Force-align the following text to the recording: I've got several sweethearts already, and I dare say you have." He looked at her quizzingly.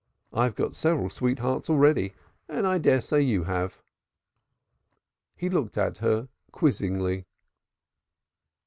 I've 0.33 0.55
got 0.55 0.73
several 0.73 1.11
sweethearts 1.11 1.69
already, 1.69 2.15
and 2.49 2.65
I 2.65 2.79
dare 2.79 3.01
say 3.01 3.21
you 3.21 3.43
have." 3.43 3.83
He 5.35 5.47
looked 5.47 5.77
at 5.77 5.97
her 5.99 6.27
quizzingly. 6.51 7.27